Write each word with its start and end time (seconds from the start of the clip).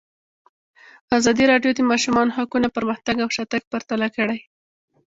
ازادي 1.17 1.45
راډیو 1.51 1.71
د 1.73 1.75
د 1.85 1.87
ماشومانو 1.91 2.35
حقونه 2.37 2.67
پرمختګ 2.77 3.15
او 3.23 3.29
شاتګ 3.35 3.61
پرتله 3.71 4.07
کړی. 4.15 4.39